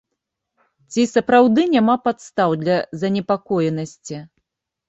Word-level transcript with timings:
Ці 0.95 1.01
сапраўды 1.15 1.61
няма 1.75 1.95
падстаў 2.07 2.57
для 2.65 2.81
занепакоенасці? 3.03 4.17